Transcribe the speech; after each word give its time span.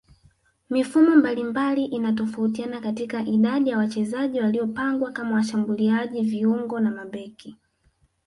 Mifumo 0.69 1.15
mbalimbali 1.15 1.85
inatofautiana 1.85 2.81
katika 2.81 3.23
idadi 3.25 3.69
ya 3.69 3.77
wachezaji 3.77 4.41
waliopangwa 4.41 5.11
kama 5.11 5.35
washambuliaji 5.35 6.21
viungo 6.21 6.79
na 6.79 6.91
mabeki 6.91 7.55